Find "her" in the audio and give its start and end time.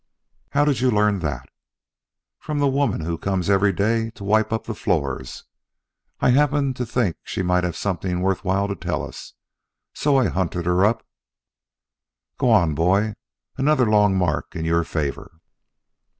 10.65-10.83